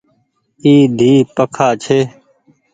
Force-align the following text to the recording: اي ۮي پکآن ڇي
اي 0.63 0.73
ۮي 0.97 1.11
پکآن 1.35 1.71
ڇي 1.83 1.99